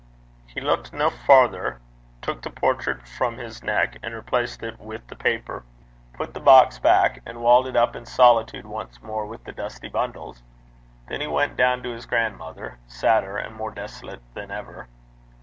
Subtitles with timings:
[0.47, 1.79] He looked no farther,
[2.23, 5.63] took the portrait from his neck and replaced it with the paper,
[6.11, 9.89] put the box back, and walled it up in solitude once more with the dusty
[9.89, 10.41] bundles.
[11.07, 14.87] Then he went down to his grandmother, sadder and more desolate than ever.